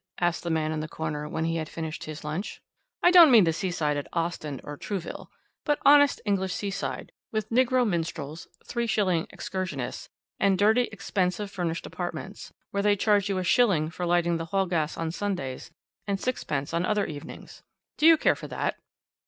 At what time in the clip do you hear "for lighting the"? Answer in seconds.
13.91-14.45